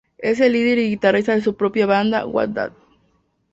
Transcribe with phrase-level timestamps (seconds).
[0.17, 2.73] Es el líder y guitarrista de su propia banda, Who Dat?.